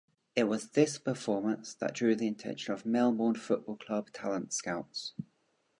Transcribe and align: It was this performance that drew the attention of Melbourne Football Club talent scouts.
It 0.35 0.45
was 0.45 0.69
this 0.71 0.97
performance 0.97 1.75
that 1.75 1.93
drew 1.93 2.15
the 2.15 2.27
attention 2.27 2.73
of 2.73 2.87
Melbourne 2.87 3.35
Football 3.35 3.77
Club 3.77 4.11
talent 4.11 4.51
scouts. 4.51 5.13